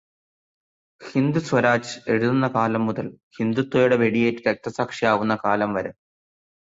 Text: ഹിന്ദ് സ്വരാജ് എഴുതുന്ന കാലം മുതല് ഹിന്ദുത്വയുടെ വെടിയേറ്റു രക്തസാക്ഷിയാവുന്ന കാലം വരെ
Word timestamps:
ഹിന്ദ് 1.01 1.39
സ്വരാജ് 1.39 1.99
എഴുതുന്ന 2.07 2.47
കാലം 2.47 2.83
മുതല് 2.85 3.11
ഹിന്ദുത്വയുടെ 3.37 3.99
വെടിയേറ്റു 4.01 4.43
രക്തസാക്ഷിയാവുന്ന 4.49 5.35
കാലം 5.45 5.73
വരെ 5.73 5.93